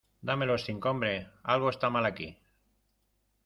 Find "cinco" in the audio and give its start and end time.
0.65-0.89